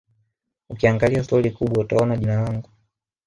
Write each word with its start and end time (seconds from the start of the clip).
Ukiangalia 0.69 1.23
stori 1.23 1.51
kubwa 1.51 1.83
utaona 1.83 2.17
jina 2.17 2.41
langu 2.43 2.69